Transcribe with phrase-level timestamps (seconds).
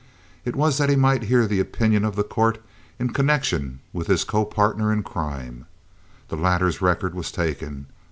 [0.45, 2.59] It was that he might hear the opinion of the court
[2.97, 5.67] in connection with his copartner in crime.
[6.29, 7.85] The latter's record was taken.